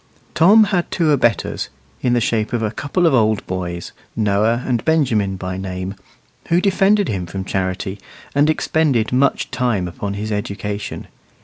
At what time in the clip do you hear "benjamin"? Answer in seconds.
4.83-5.35